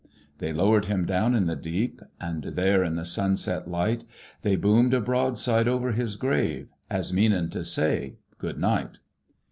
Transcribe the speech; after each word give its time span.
"They 0.39 0.51
lowered 0.51 0.85
him 0.85 1.05
down 1.05 1.35
in 1.35 1.45
the 1.45 1.55
deep, 1.55 2.01
And 2.19 2.43
there 2.43 2.83
in 2.83 2.95
the 2.95 3.05
sunset 3.05 3.69
light 3.69 4.03
They 4.41 4.55
boomed 4.55 4.95
a 4.95 4.99
broadside 4.99 5.67
over 5.67 5.91
his 5.91 6.15
grave, 6.15 6.69
As 6.89 7.13
meanin' 7.13 7.51
to 7.51 7.63
say 7.63 8.15
'Good 8.39 8.57
night.' 8.57 8.97